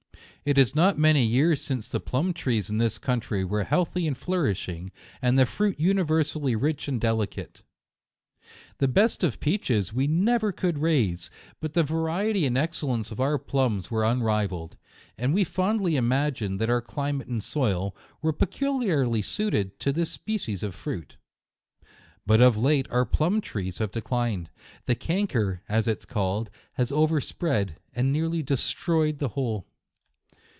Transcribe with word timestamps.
It 0.43 0.57
is 0.57 0.73
not 0.73 0.97
many 0.97 1.23
years 1.23 1.61
since 1.61 1.87
the 1.87 1.99
plum 1.99 2.33
trees 2.33 2.67
in 2.67 2.79
this 2.79 2.97
country 2.97 3.45
were 3.45 3.63
healthy 3.63 4.07
and 4.07 4.17
flourishing, 4.17 4.91
and 5.21 5.37
the 5.37 5.45
fruit 5.45 5.79
universally 5.79 6.55
rich 6.55 6.87
and 6.87 6.99
delicate. 6.99 7.61
The 8.79 8.87
best 8.87 9.23
of 9.23 9.39
peaches 9.39 9.93
we 9.93 10.07
never 10.07 10.51
could 10.51 10.79
raise, 10.79 11.29
but 11.59 11.75
the 11.75 11.83
variety 11.83 12.47
and 12.47 12.57
excellence 12.57 13.11
of 13.11 13.19
our 13.19 13.37
plums 13.37 13.91
were 13.91 14.03
unrivalled, 14.03 14.77
and 15.15 15.31
we 15.31 15.43
fondly 15.43 15.95
imagined 15.95 16.59
that 16.59 16.71
our 16.71 16.81
climate 16.81 17.27
and 17.27 17.43
soil 17.43 17.95
were 18.23 18.33
peculiarly 18.33 19.21
suited 19.21 19.79
to 19.81 19.93
this 19.93 20.11
species 20.11 20.63
of 20.63 20.73
fruit. 20.73 21.17
But 22.25 22.41
of 22.41 22.57
late 22.57 22.87
our 22.89 23.05
plum 23.05 23.41
trees 23.41 23.77
have 23.77 23.91
declined; 23.91 24.49
the 24.87 24.95
canker, 24.95 25.61
as 25.69 25.87
it 25.87 25.99
is 25.99 26.05
called, 26.05 26.49
has 26.73 26.91
overspread, 26.91 27.75
and 27.93 28.11
nearly 28.11 28.41
destroyed 28.41 29.19
the 29.19 29.29
whole. 29.37 29.67